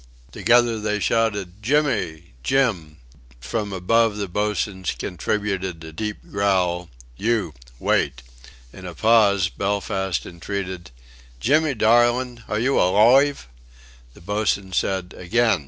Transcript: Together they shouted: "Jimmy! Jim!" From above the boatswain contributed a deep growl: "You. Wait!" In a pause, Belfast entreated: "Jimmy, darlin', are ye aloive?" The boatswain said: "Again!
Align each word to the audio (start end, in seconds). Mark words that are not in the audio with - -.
Together 0.31 0.79
they 0.79 0.99
shouted: 0.99 1.61
"Jimmy! 1.61 2.33
Jim!" 2.41 2.97
From 3.39 3.71
above 3.71 4.17
the 4.17 4.27
boatswain 4.27 4.83
contributed 4.83 5.83
a 5.83 5.91
deep 5.93 6.17
growl: 6.31 6.89
"You. 7.17 7.53
Wait!" 7.77 8.23
In 8.73 8.87
a 8.87 8.95
pause, 8.95 9.49
Belfast 9.49 10.25
entreated: 10.25 10.89
"Jimmy, 11.39 11.75
darlin', 11.75 12.41
are 12.47 12.57
ye 12.57 12.65
aloive?" 12.69 13.45
The 14.15 14.21
boatswain 14.21 14.73
said: 14.73 15.13
"Again! 15.15 15.59